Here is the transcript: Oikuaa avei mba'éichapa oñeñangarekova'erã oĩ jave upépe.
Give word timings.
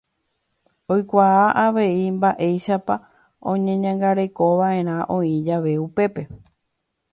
Oikuaa 0.93 1.43
avei 1.63 1.99
mba'éichapa 2.15 2.95
oñeñangarekova'erã 3.53 4.97
oĩ 5.19 5.33
jave 5.51 5.73
upépe. 5.87 6.21